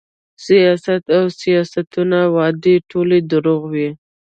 سیاست 0.45 1.03
او 1.17 1.23
د 1.29 1.33
سیاسیونو 1.41 2.19
وعدې 2.35 2.75
ټولې 2.89 3.19
دروغ 3.31 3.61
وې 3.73 3.89